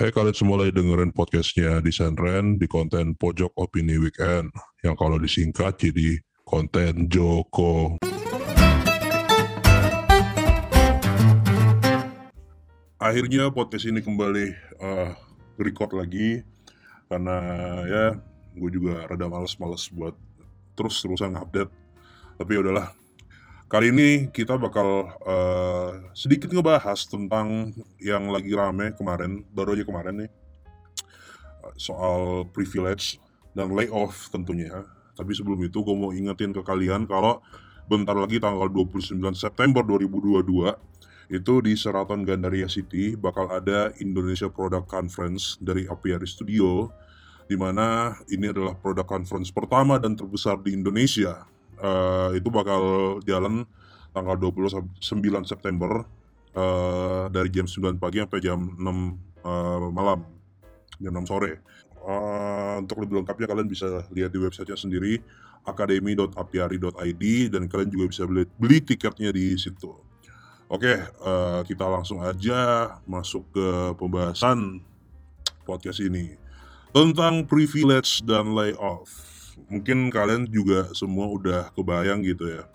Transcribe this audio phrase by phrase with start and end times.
[0.00, 4.48] Hai kalian semua lagi dengerin podcastnya Senren di konten Pojok Opini Weekend
[4.80, 8.00] yang kalau disingkat jadi konten Joko.
[12.96, 15.12] Akhirnya podcast ini kembali uh,
[15.60, 16.48] record lagi
[17.12, 17.36] karena
[17.84, 18.04] ya
[18.56, 20.16] gue juga rada males-males buat
[20.80, 21.68] terus-terusan update.
[22.40, 22.99] Tapi ya udahlah.
[23.70, 27.70] Kali ini kita bakal uh, sedikit ngebahas tentang
[28.02, 30.30] yang lagi rame kemarin, baru aja kemarin nih,
[31.78, 33.22] soal privilege
[33.54, 34.82] dan layoff tentunya.
[35.14, 37.38] Tapi sebelum itu gue mau ingetin ke kalian kalau
[37.86, 44.90] bentar lagi tanggal 29 September 2022 itu di Seraton Gandaria City bakal ada Indonesia Product
[44.90, 46.90] Conference dari Apiari Studio
[47.46, 51.49] di mana ini adalah product conference pertama dan terbesar di Indonesia
[51.80, 52.82] uh, itu bakal
[53.24, 53.64] jalan
[54.10, 55.00] tanggal 29
[55.46, 56.02] September
[56.54, 58.90] uh, dari jam 9 pagi sampai jam 6 uh,
[59.40, 60.20] eh, malam
[61.00, 61.52] jam 6 sore.
[62.00, 65.20] Uh, untuk lebih lengkapnya kalian bisa lihat di websitenya sendiri
[65.68, 69.92] akademi.apiari.id dan kalian juga bisa beli, beli tiketnya di situ.
[70.70, 73.68] Oke uh, kita langsung aja masuk ke
[74.00, 74.80] pembahasan
[75.68, 76.40] podcast ini.
[76.90, 79.29] Tentang privilege dan layoff
[79.70, 82.66] mungkin kalian juga semua udah kebayang gitu ya.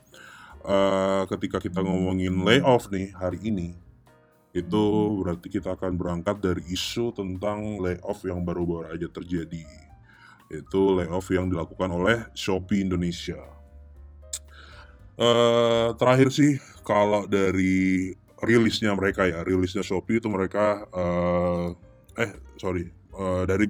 [0.65, 3.77] Uh, ketika kita ngomongin layoff nih hari ini,
[4.55, 4.83] itu
[5.21, 9.67] berarti kita akan berangkat dari isu tentang layoff yang baru-baru aja terjadi.
[10.49, 13.37] Itu layoff yang dilakukan oleh Shopee Indonesia.
[15.15, 21.75] Uh, terakhir sih kalau dari rilisnya mereka ya, rilisnya Shopee itu mereka uh,
[22.15, 23.67] eh sorry uh, dari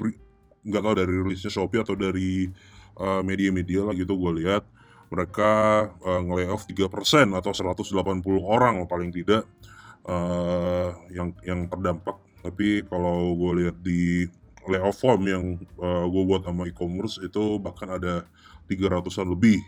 [0.65, 2.49] nggak tahu dari rilisnya Shopee atau dari
[2.95, 4.63] Eh, media-media lah gitu gue lihat
[5.11, 5.51] mereka
[6.01, 9.43] uh, nge-layoff 3% atau 180 orang paling tidak
[10.07, 12.15] uh, yang yang terdampak.
[12.39, 14.25] Tapi kalau gue lihat di
[14.65, 15.43] layoff form yang
[15.77, 18.23] uh, gue buat sama e-commerce itu bahkan ada
[18.71, 19.59] 300-an lebih.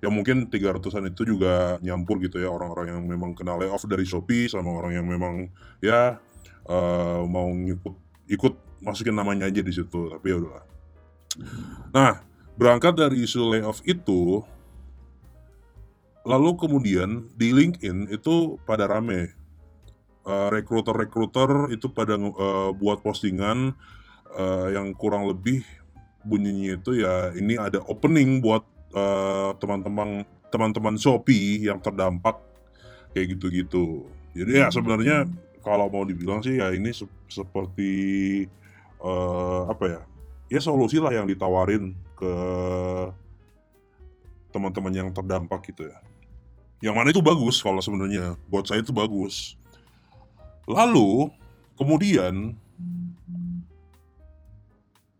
[0.00, 4.46] Ya mungkin 300-an itu juga nyampur gitu ya orang-orang yang memang kena layoff dari Shopee
[4.46, 5.50] sama orang yang memang
[5.82, 6.22] ya
[6.70, 7.94] uh, mau ngikut
[8.30, 10.06] ikut masukin namanya aja di situ.
[10.08, 10.62] Tapi ya udah.
[11.92, 12.29] Nah,
[12.60, 14.44] Berangkat dari isu layoff itu,
[16.28, 19.32] lalu kemudian di LinkedIn itu pada rame.
[20.20, 23.72] Uh, rekruter-rekruter itu pada uh, buat postingan
[24.36, 25.64] uh, yang kurang lebih
[26.20, 28.60] bunyinya itu ya ini ada opening buat
[29.56, 32.36] teman-teman teman-teman Shopee yang terdampak
[33.16, 34.04] kayak gitu-gitu.
[34.36, 35.30] Jadi ya sebenarnya
[35.64, 38.44] kalau mau dibilang sih ya ini se seperti
[39.00, 40.00] uh, apa ya?
[40.50, 42.34] Ya solusi lah yang ditawarin ke
[44.52, 45.96] teman-teman yang terdampak gitu ya.
[46.84, 49.56] Yang mana itu bagus kalau sebenarnya buat saya itu bagus.
[50.68, 51.32] Lalu
[51.80, 52.52] kemudian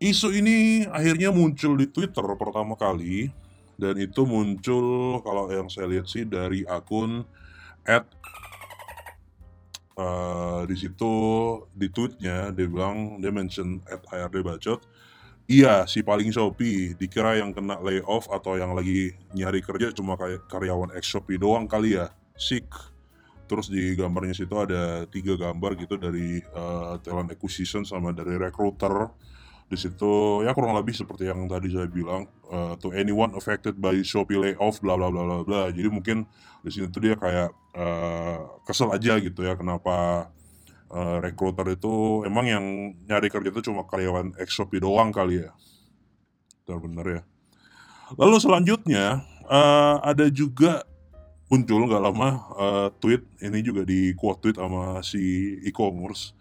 [0.01, 3.29] isu ini akhirnya muncul di Twitter pertama kali
[3.81, 7.25] dan itu muncul kalau yang saya lihat sih dari akun
[7.85, 8.05] at
[9.97, 11.13] uh, di situ
[11.73, 14.81] di tweetnya dia bilang dia mention at HRD bacot
[15.49, 20.47] Iya, si paling Shopee dikira yang kena layoff atau yang lagi nyari kerja cuma kayak
[20.47, 22.13] karyawan ex Shopee doang kali ya.
[22.37, 22.69] Sick.
[23.49, 29.11] Terus di gambarnya situ ada tiga gambar gitu dari uh, talent acquisition sama dari recruiter.
[29.67, 33.95] Di situ ya kurang lebih seperti yang tadi saya bilang uh, to anyone affected by
[33.99, 35.61] Shopee layoff bla bla bla bla bla.
[35.67, 36.23] Jadi mungkin
[36.63, 40.27] di sini tuh dia kayak uh, kesel aja gitu ya kenapa
[40.91, 42.65] uh, recruiter itu emang yang
[43.07, 45.51] nyari kerja itu cuma karyawan Shopee doang kali ya.
[46.67, 47.21] Benar-benar ya.
[48.19, 50.83] Lalu selanjutnya uh, ada juga
[51.51, 56.35] muncul nggak lama uh, tweet ini juga di quote tweet sama si e-commerce.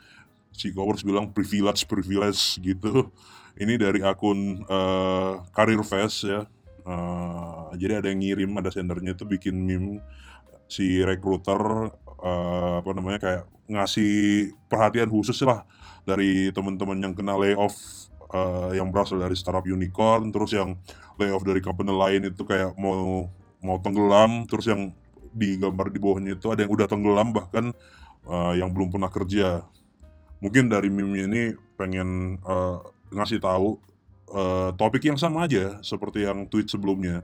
[0.50, 3.10] Si e-commerce bilang privilege privilege gitu.
[3.58, 6.46] Ini dari akun uh, Career Fest ya.
[6.86, 10.00] Uh, jadi ada yang ngirim ada sendernya itu bikin meme
[10.70, 14.12] si recruiter uh, apa namanya kayak ngasih
[14.68, 15.64] perhatian khusus lah
[16.04, 17.74] dari teman-teman yang kena layoff
[18.32, 20.76] uh, yang berasal dari startup unicorn terus yang
[21.20, 23.28] layoff dari company lain itu kayak mau
[23.60, 24.92] mau tenggelam terus yang
[25.30, 27.70] di gambar di bawahnya itu ada yang udah tenggelam bahkan
[28.26, 29.62] uh, yang belum pernah kerja.
[30.40, 31.42] Mungkin dari meme ini
[31.76, 32.80] pengen uh,
[33.12, 33.76] ngasih tahu
[34.32, 37.22] uh, topik yang sama aja seperti yang tweet sebelumnya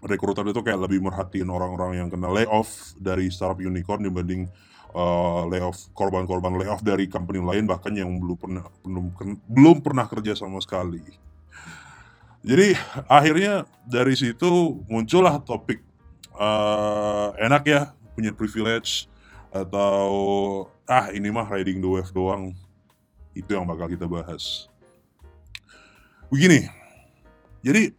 [0.00, 4.48] rekruter itu kayak lebih merhatiin orang-orang yang kena layoff dari startup unicorn dibanding
[4.96, 9.04] uh, layoff korban-korban layoff dari company lain bahkan yang belum pernah belum
[9.44, 11.04] belum pernah kerja sama sekali.
[12.40, 12.72] Jadi
[13.04, 15.84] akhirnya dari situ muncullah topik
[16.32, 17.80] uh, enak ya
[18.16, 19.04] punya privilege
[19.52, 20.08] atau
[20.88, 22.56] ah ini mah riding the wave doang.
[23.36, 24.66] Itu yang bakal kita bahas.
[26.30, 26.66] Begini,
[27.60, 27.92] jadi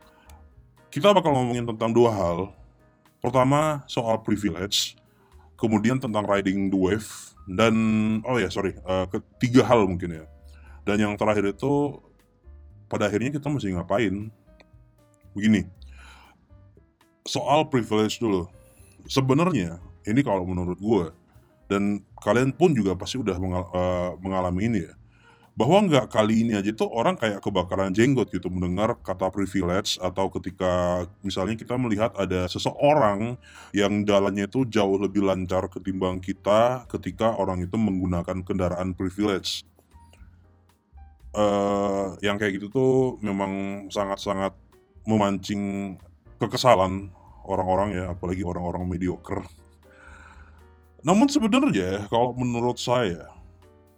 [0.91, 2.37] kita bakal ngomongin tentang dua hal.
[3.23, 4.99] Pertama soal privilege,
[5.55, 7.07] kemudian tentang riding the wave,
[7.47, 7.73] dan
[8.27, 10.25] oh ya sorry, uh, ketiga hal mungkin ya.
[10.83, 12.01] Dan yang terakhir itu
[12.91, 14.27] pada akhirnya kita mesti ngapain?
[15.31, 15.63] Begini,
[17.23, 18.51] soal privilege dulu.
[19.07, 21.05] Sebenarnya ini kalau menurut gue
[21.71, 24.93] dan kalian pun juga pasti udah mengal uh, mengalami ini ya
[25.51, 30.31] bahwa nggak kali ini aja tuh orang kayak kebakaran jenggot gitu mendengar kata privilege atau
[30.31, 33.35] ketika misalnya kita melihat ada seseorang
[33.75, 39.67] yang jalannya itu jauh lebih lancar ketimbang kita ketika orang itu menggunakan kendaraan privilege.
[41.31, 44.51] Uh, yang kayak gitu tuh memang sangat-sangat
[45.07, 45.95] memancing
[46.35, 47.07] kekesalan
[47.47, 49.43] orang-orang ya, apalagi orang-orang mediocre.
[51.07, 53.31] Namun sebenarnya kalau menurut saya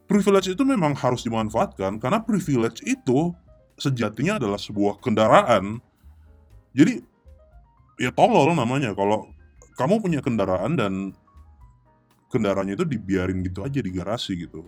[0.07, 3.31] privilege itu memang harus dimanfaatkan karena privilege itu
[3.79, 5.81] sejatinya adalah sebuah kendaraan.
[6.73, 7.01] Jadi
[8.01, 9.29] ya tolol namanya kalau
[9.77, 10.93] kamu punya kendaraan dan
[12.29, 14.65] kendaraannya itu dibiarin gitu aja di garasi gitu.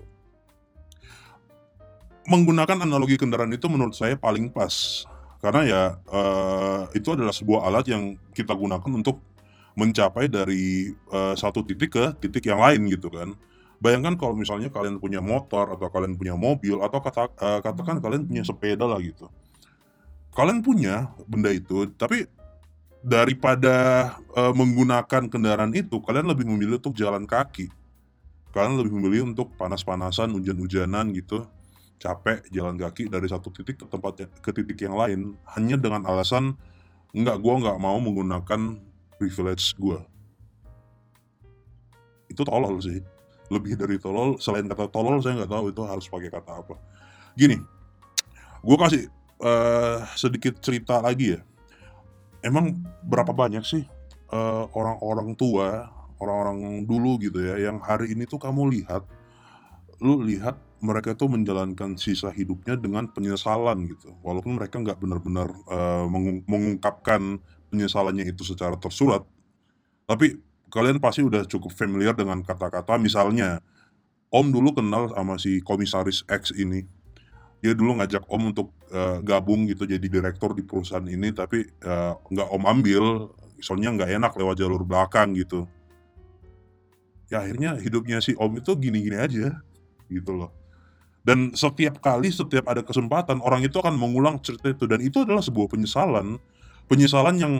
[2.25, 5.05] Menggunakan analogi kendaraan itu menurut saya paling pas
[5.45, 9.21] karena ya uh, itu adalah sebuah alat yang kita gunakan untuk
[9.77, 13.37] mencapai dari uh, satu titik ke titik yang lain gitu kan
[13.83, 18.24] Bayangkan kalau misalnya kalian punya motor atau kalian punya mobil atau kata, uh, katakan kalian
[18.24, 19.27] punya sepeda lah gitu.
[20.31, 22.27] Kalian punya benda itu, tapi
[23.04, 23.75] daripada
[24.36, 27.72] uh, menggunakan kendaraan itu, kalian lebih memilih untuk jalan kaki.
[28.51, 31.44] Kalian lebih memilih untuk panas-panasan, hujan-hujanan gitu,
[32.00, 36.56] capek jalan kaki dari satu titik ke tempat ke titik yang lain, hanya dengan alasan
[37.16, 38.80] nggak gue nggak mau menggunakan
[39.19, 40.00] privilege gue.
[42.31, 43.14] Itu tolol sih
[43.51, 46.75] lebih dari tolol selain kata tolol saya nggak tahu itu harus pakai kata apa.
[47.38, 47.57] Gini
[48.65, 49.03] gue kasih
[49.45, 51.42] uh, sedikit cerita lagi ya.
[52.45, 53.81] Emang berapa banyak sih
[54.30, 55.89] eh, orang-orang tua
[56.21, 59.01] orang-orang dulu gitu ya yang hari ini tuh kamu lihat
[59.97, 64.13] lu lihat mereka tuh menjalankan sisa hidupnya dengan penyesalan gitu.
[64.21, 67.42] Walaupun mereka nggak benar-benar uh, mengung mengungkapkan
[67.74, 69.25] penyesalannya itu secara tersurat
[70.06, 70.38] tapi
[70.75, 73.63] kalian pasti udah cukup familiar dengan kata-kata misalnya
[74.27, 76.83] Om dulu kenal sama si komisaris X ini.
[77.63, 82.19] Dia dulu ngajak Om untuk uh, gabung gitu jadi direktur di perusahaan ini tapi uh,
[82.27, 83.31] nggak Om ambil
[83.63, 85.63] soalnya nggak enak lewat jalur belakang gitu.
[87.31, 89.63] Ya akhirnya hidupnya si Om itu gini-gini aja
[90.12, 90.51] gitu loh.
[91.25, 94.83] Dan setiap kali setiap ada kesempatan orang itu akan mengulang cerita itu.
[94.86, 96.38] Dan itu adalah sebuah penyesalan.
[96.86, 97.54] Penyesalan yang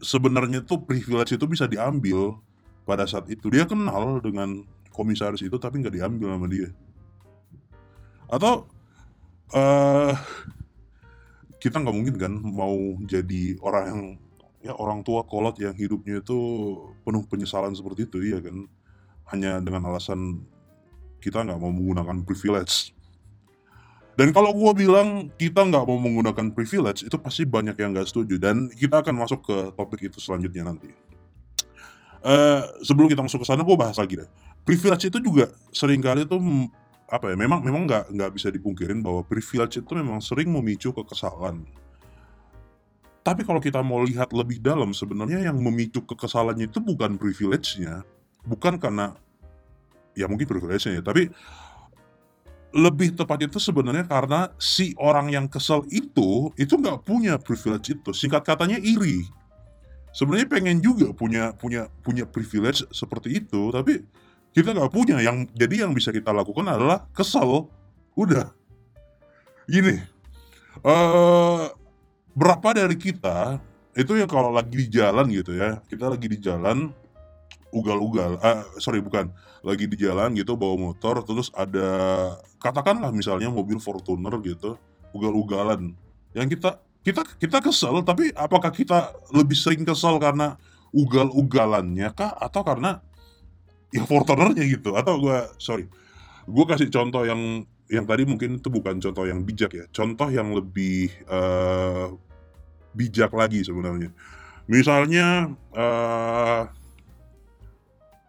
[0.00, 2.36] sebenarnya tuh privilege itu bisa diambil
[2.88, 3.48] pada saat itu.
[3.48, 6.68] Dia kenal dengan komisaris itu tapi nggak diambil sama dia.
[8.26, 8.66] Atau
[9.52, 10.14] uh,
[11.60, 14.02] kita nggak mungkin kan mau jadi orang yang
[14.64, 16.38] ya orang tua kolot yang hidupnya itu
[17.06, 18.66] penuh penyesalan seperti itu ya kan?
[19.28, 20.42] Hanya dengan alasan
[21.20, 22.95] kita nggak mau menggunakan privilege
[24.16, 28.40] dan kalau gue bilang kita nggak mau menggunakan privilege, itu pasti banyak yang nggak setuju.
[28.40, 30.88] Dan kita akan masuk ke topik itu selanjutnya nanti.
[32.24, 34.28] Uh, sebelum kita masuk ke sana, gue bahas lagi deh.
[34.64, 36.32] Privilege itu juga sering kali itu
[37.12, 37.36] apa ya?
[37.36, 41.68] Memang memang nggak nggak bisa dipungkirin bahwa privilege itu memang sering memicu kekesalan.
[43.20, 48.06] Tapi kalau kita mau lihat lebih dalam, sebenarnya yang memicu kekesalannya itu bukan privilege-nya,
[48.46, 49.12] bukan karena
[50.16, 51.28] ya mungkin privilege-nya ya, tapi
[52.76, 58.12] lebih tepat itu sebenarnya karena si orang yang kesel itu itu nggak punya privilege itu.
[58.12, 59.24] Singkat katanya iri.
[60.12, 64.04] Sebenarnya pengen juga punya punya punya privilege seperti itu tapi
[64.52, 65.16] kita nggak punya.
[65.24, 67.72] Yang jadi yang bisa kita lakukan adalah kesel.
[68.12, 68.52] Udah.
[69.64, 69.96] Gini.
[70.84, 71.72] Uh,
[72.36, 73.56] berapa dari kita
[73.96, 76.92] itu ya kalau lagi di jalan gitu ya kita lagi di jalan
[77.74, 78.38] ugal-ugal.
[78.42, 79.30] Uh, sorry bukan.
[79.66, 81.88] Lagi di jalan gitu bawa motor terus ada
[82.62, 84.78] katakanlah misalnya mobil Fortuner gitu
[85.10, 85.96] ugal-ugalan.
[86.36, 86.70] Yang kita
[87.02, 90.54] kita kita kesel tapi apakah kita lebih sering kesel karena
[90.94, 92.34] ugal-ugalannya kah?
[92.38, 93.02] Atau karena
[93.90, 94.94] ya Fortunernya gitu?
[94.94, 95.90] Atau gue sorry.
[96.46, 99.84] Gue kasih contoh yang yang tadi mungkin itu bukan contoh yang bijak ya.
[99.90, 102.14] Contoh yang lebih uh,
[102.94, 104.10] bijak lagi sebenarnya.
[104.66, 106.66] Misalnya uh,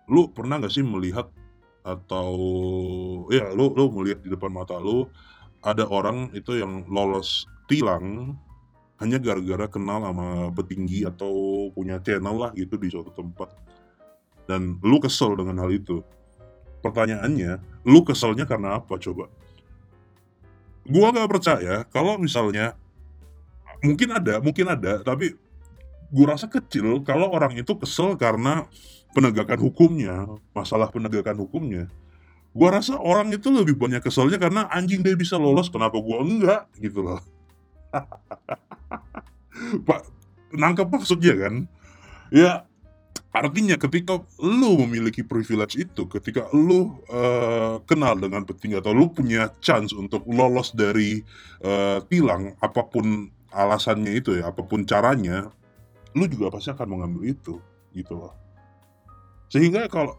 [0.08, 1.28] lu pernah gak sih melihat
[1.84, 2.32] atau
[3.32, 5.08] ya lu lu melihat di depan mata lu
[5.64, 8.36] ada orang itu yang lolos tilang
[9.00, 13.52] hanya gara-gara kenal sama petinggi atau punya channel lah gitu di suatu tempat
[14.48, 16.02] dan lu kesel dengan hal itu
[16.82, 19.28] pertanyaannya, lu keselnya karena apa coba?
[20.88, 22.80] Gua nggak percaya kalau misalnya
[23.84, 25.36] mungkin ada, mungkin ada, tapi
[26.08, 28.64] gua rasa kecil kalau orang itu kesel karena
[29.18, 31.90] penegakan hukumnya, masalah penegakan hukumnya.
[32.54, 36.70] Gua rasa orang itu lebih banyak keselnya karena anjing dia bisa lolos, kenapa gua enggak
[36.78, 37.18] gitu loh.
[39.90, 40.06] Pak,
[40.54, 41.66] nangkep maksudnya kan?
[42.30, 42.70] Ya,
[43.34, 49.50] artinya ketika lu memiliki privilege itu, ketika lu uh, kenal dengan petinggi atau lu punya
[49.66, 51.26] chance untuk lolos dari
[51.66, 55.50] uh, tilang apa pun alasannya itu ya, apa pun caranya,
[56.14, 57.58] lu juga pasti akan mengambil itu
[57.98, 58.47] gitu loh.
[59.48, 60.16] Sehingga kalau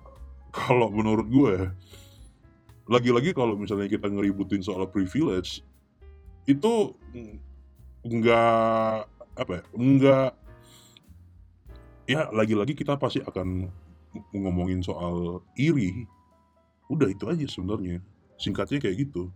[0.48, 1.56] kalau menurut gue
[2.88, 5.60] lagi-lagi kalau misalnya kita ngeributin soal privilege
[6.48, 6.96] itu
[8.00, 9.04] nggak
[9.36, 10.30] apa ya nggak
[12.08, 13.68] ya lagi-lagi kita pasti akan
[14.32, 16.08] ngomongin soal iri.
[16.88, 18.00] Udah itu aja sebenarnya
[18.40, 19.28] singkatnya kayak gitu.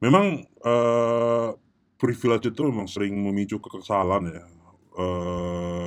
[0.00, 1.52] Memang uh,
[2.00, 4.44] privilege itu memang sering memicu kekesalan ya.
[4.96, 5.85] Uh,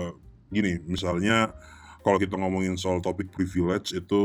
[0.50, 1.54] gini misalnya
[2.02, 4.24] kalau kita ngomongin soal topik privilege itu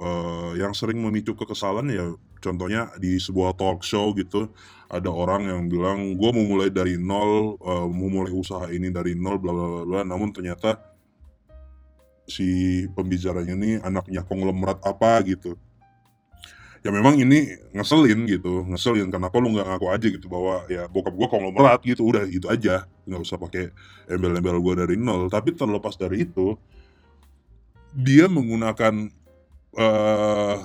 [0.00, 2.12] uh, yang sering memicu kekesalan ya
[2.44, 4.52] contohnya di sebuah talk show gitu
[4.92, 9.16] ada orang yang bilang gue mau mulai dari nol uh, mau mulai usaha ini dari
[9.16, 10.00] nol bla bla bla.
[10.04, 10.76] Namun ternyata
[12.28, 15.56] si pembicaranya ini anaknya konglomerat apa gitu
[16.84, 21.16] ya memang ini ngeselin gitu ngeselin kenapa lu nggak ngaku aja gitu bahwa ya bokap
[21.16, 23.72] gue konglomerat gitu udah gitu aja nggak usah pakai
[24.04, 26.60] embel-embel gue dari nol tapi terlepas dari itu
[27.96, 29.08] dia menggunakan
[29.80, 30.58] uh,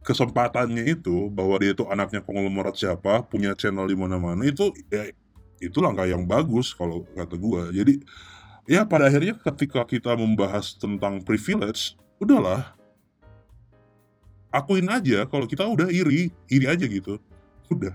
[0.00, 5.12] kesempatannya itu bahwa dia itu anaknya konglomerat siapa, punya channel di mana-mana itu ya
[5.60, 7.62] itu langkah yang bagus kalau kata gue.
[7.76, 7.94] Jadi
[8.64, 12.72] ya pada akhirnya ketika kita membahas tentang privilege, udahlah
[14.50, 17.18] akuin aja kalau kita udah iri, iri aja gitu.
[17.70, 17.94] Udah.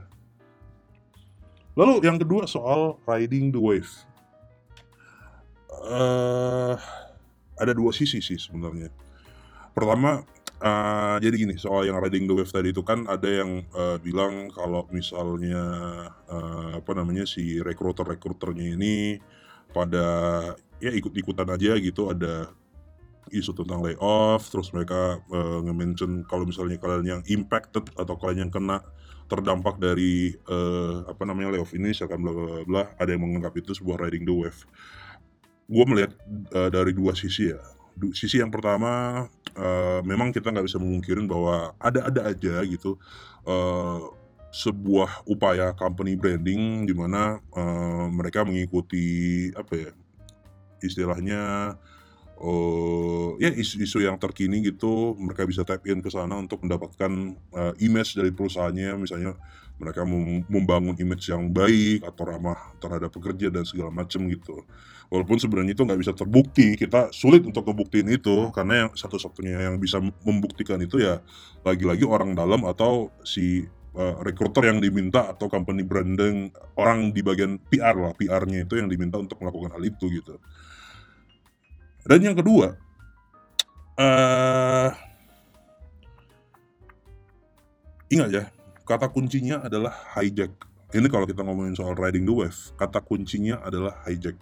[1.76, 3.92] Lalu yang kedua soal riding the wave.
[5.86, 6.80] Uh,
[7.60, 8.90] ada dua sisi sih sebenarnya.
[9.76, 10.24] Pertama,
[10.56, 14.48] Uh, jadi gini, soal yang riding the wave tadi itu kan ada yang, uh, bilang
[14.56, 15.62] kalau misalnya,
[16.32, 19.20] uh, apa namanya, si rekruter-rekruternya ini
[19.76, 20.08] pada
[20.80, 22.56] ya ikut-ikutan aja gitu, ada
[23.32, 28.54] isu tentang layoff, terus mereka, uh, nge-mention kalau misalnya kalian yang impacted atau kalian yang
[28.54, 28.82] kena
[29.26, 33.74] terdampak dari, uh, apa namanya, layoff ini misalkan bla bla bla ada yang menganggap itu
[33.74, 34.62] sebuah riding the wave.
[35.66, 36.14] Gue melihat,
[36.54, 37.62] uh, dari dua sisi ya
[38.12, 39.24] sisi yang pertama
[39.56, 43.00] uh, memang kita nggak bisa memungkirin bahwa ada-ada aja gitu
[43.48, 44.12] uh,
[44.52, 49.92] sebuah upaya company branding di mana uh, mereka mengikuti apa ya
[50.84, 51.76] istilahnya
[53.40, 57.12] ya isu-isu yang terkini gitu mereka bisa tap in ke sana untuk mendapatkan
[57.56, 58.92] uh, image dari perusahaannya.
[59.00, 59.40] Misalnya
[59.76, 60.08] mereka
[60.48, 64.64] membangun image yang baik atau ramah terhadap pekerja dan segala macam gitu.
[65.12, 68.52] Walaupun sebenarnya itu nggak bisa terbukti kita sulit untuk ngebuktiin itu.
[68.52, 71.20] Karena yang satu-satunya yang bisa membuktikan itu ya
[71.64, 73.64] lagi-lagi orang dalam atau si
[73.96, 78.92] uh, recruiter yang diminta atau company branding orang di bagian PR lah PR-nya itu yang
[78.92, 80.40] diminta untuk melakukan hal itu gitu
[82.06, 82.78] dan yang kedua
[84.00, 84.90] uh,
[88.10, 88.44] ingat ya
[88.86, 90.54] kata kuncinya adalah hijack.
[90.94, 94.38] Ini kalau kita ngomongin soal riding the wave, kata kuncinya adalah hijack.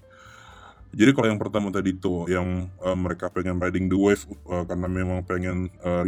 [0.94, 4.86] Jadi kalau yang pertama tadi itu yang uh, mereka pengen riding the wave uh, karena
[4.86, 6.06] memang pengen uh,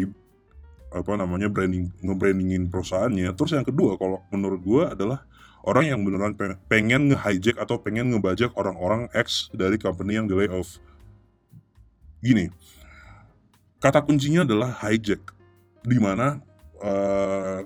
[0.93, 3.33] apa namanya branding ngebrandingin perusahaannya.
[3.33, 5.25] Terus yang kedua kalau menurut gue adalah
[5.65, 6.37] orang yang beneran
[6.69, 10.77] pengen nge-hijack atau pengen ngebajak orang-orang X dari company yang di layoff.
[12.25, 12.49] Gini,
[13.77, 15.21] kata kuncinya adalah hijack,
[15.85, 16.41] di mana
[16.81, 17.61] uh,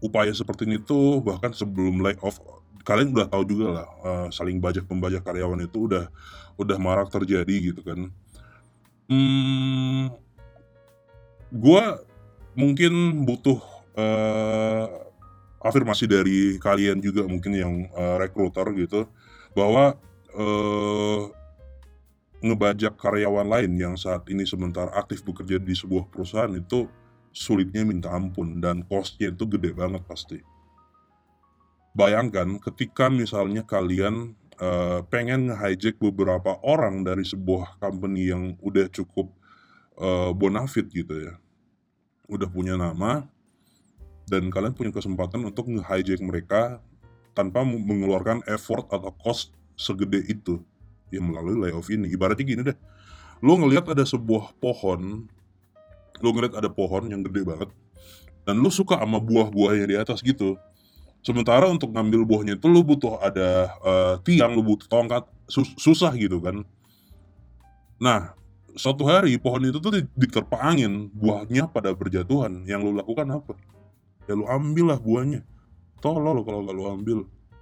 [0.00, 2.40] upaya seperti ini tuh bahkan sebelum layoff
[2.80, 6.08] kalian udah tahu juga lah uh, saling bajak pembajak karyawan itu udah
[6.56, 8.08] udah marak terjadi gitu kan.
[9.04, 10.16] Hmm,
[11.52, 11.84] gue
[12.56, 13.60] mungkin butuh
[14.00, 14.86] uh,
[15.60, 19.04] afirmasi dari kalian juga mungkin yang uh, rekruter gitu
[19.52, 19.98] bahwa
[20.32, 21.28] uh,
[22.44, 26.84] ngebajak karyawan lain yang saat ini sebentar aktif bekerja di sebuah perusahaan itu
[27.32, 30.40] sulitnya minta ampun dan costnya itu gede banget pasti.
[31.96, 39.32] Bayangkan ketika misalnya kalian uh, pengen hijack beberapa orang dari sebuah company yang udah cukup
[39.96, 41.34] uh, bonafit gitu ya,
[42.28, 43.24] udah punya nama,
[44.28, 46.84] dan kalian punya kesempatan untuk nge-hijack mereka
[47.32, 50.60] tanpa mengeluarkan effort atau cost segede itu
[51.10, 52.10] ya melalui layoff ini.
[52.10, 52.76] Ibaratnya gini deh,
[53.44, 55.28] Lu ngelihat ada sebuah pohon,
[56.24, 57.68] lu ngelihat ada pohon yang gede banget,
[58.48, 60.56] dan lu suka sama buah-buahnya di atas gitu.
[61.20, 66.14] Sementara untuk ngambil buahnya itu lu butuh ada uh, tiang, lu butuh tongkat, sus susah
[66.16, 66.62] gitu kan.
[67.98, 68.32] Nah,
[68.78, 72.64] suatu hari pohon itu tuh diterpa angin, buahnya pada berjatuhan.
[72.64, 73.52] Yang lu lakukan apa?
[74.30, 75.42] Ya lu ambil lah buahnya.
[75.98, 77.18] Tolol kalau nggak lu ambil.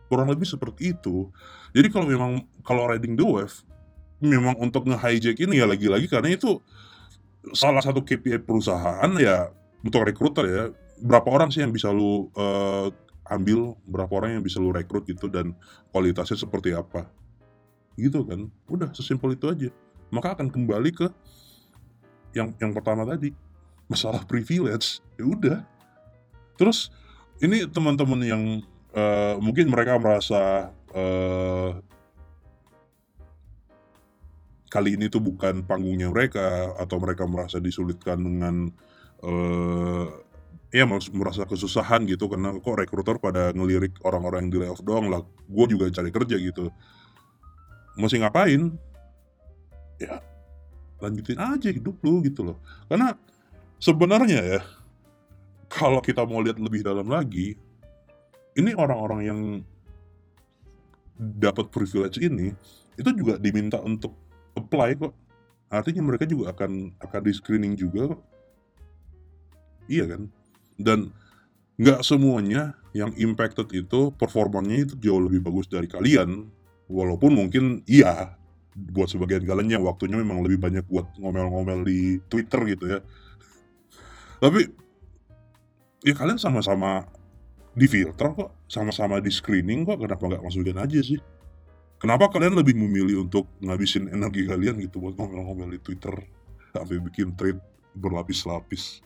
[0.08, 1.32] Kurang lebih seperti itu.
[1.72, 3.56] Jadi kalau memang kalau riding the wave,
[4.22, 6.60] memang untuk nge-hijack ini ya lagi-lagi karena itu
[7.52, 9.52] salah satu KPI perusahaan ya
[9.84, 10.64] untuk rekruter ya.
[11.04, 12.88] Berapa orang sih yang bisa lu uh,
[13.28, 15.52] ambil berapa orang yang bisa lu rekrut gitu dan
[15.90, 17.08] kualitasnya seperti apa?
[17.98, 18.48] Gitu kan.
[18.70, 19.68] Udah sesimpel itu aja.
[20.08, 21.08] Maka akan kembali ke
[22.34, 23.34] yang yang pertama tadi
[23.90, 25.02] masalah privilege.
[25.18, 25.58] Ya udah.
[26.54, 26.88] Terus
[27.42, 28.42] ini teman-teman yang
[28.94, 31.70] uh, mungkin mereka merasa uh,
[34.70, 38.74] kali ini tuh bukan panggungnya mereka atau mereka merasa disulitkan dengan
[39.22, 40.06] uh,
[40.74, 45.22] ya merasa kesusahan gitu karena kok rekruter pada ngelirik orang-orang yang di layoff doang lah
[45.46, 46.74] gue juga cari kerja gitu.
[47.94, 48.74] Masih ngapain?
[50.02, 50.18] Ya
[50.98, 52.58] lanjutin aja hidup lu gitu loh.
[52.90, 53.14] Karena
[53.78, 54.60] sebenarnya ya
[55.70, 57.54] kalau kita mau lihat lebih dalam lagi
[58.54, 59.40] ini orang-orang yang
[61.18, 62.54] dapat privilege ini
[62.94, 64.14] itu juga diminta untuk
[64.54, 65.14] apply kok.
[65.70, 68.22] Artinya mereka juga akan akan di screening juga kok.
[69.90, 70.22] Iya kan?
[70.78, 71.10] Dan
[71.74, 76.46] nggak semuanya yang impacted itu performanya itu jauh lebih bagus dari kalian.
[76.86, 78.38] Walaupun mungkin iya
[78.74, 83.00] buat sebagian kalian yang waktunya memang lebih banyak buat ngomel-ngomel di Twitter gitu ya.
[84.38, 84.66] Tapi
[86.04, 87.06] ya kalian sama-sama
[87.74, 91.18] di filter kok sama-sama di screening kok kenapa nggak masukin aja sih?
[91.98, 96.14] Kenapa kalian lebih memilih untuk ngabisin energi kalian gitu buat ngomel-ngomel di Twitter
[96.70, 97.58] sampai bikin tweet
[97.98, 99.02] berlapis-lapis?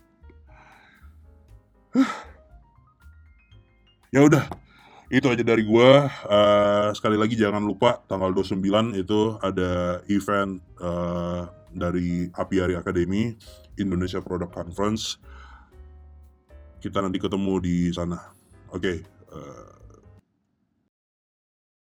[4.09, 4.45] Ya udah
[5.09, 6.09] itu aja dari gua.
[6.29, 13.33] Uh, sekali lagi jangan lupa tanggal 29 itu ada event uh, dari Apiari Academy
[13.81, 15.17] Indonesia Product Conference.
[16.81, 18.38] Kita nanti ketemu di sana
[18.75, 19.78] okay, uh,